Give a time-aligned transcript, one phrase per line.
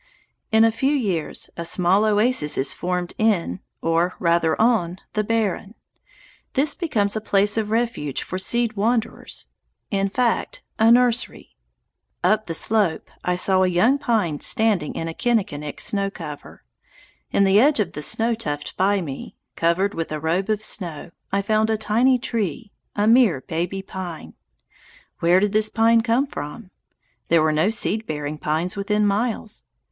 [0.51, 5.75] In a few years a small oasis is formed in, or rather on, the barren.
[6.53, 9.49] This becomes a place of refuge for seed wanderers,
[9.91, 11.55] in fact, a nursery.
[12.23, 16.63] Up the slope I saw a young pine standing in a kinnikinick snow cover.
[17.31, 21.11] In the edge of the snow tuft by me, covered with a robe of snow,
[21.31, 24.33] I found a tiny tree, a mere baby pine.
[25.19, 26.71] Where did this pine come from?
[27.27, 29.65] There were no seed bearing pines within miles.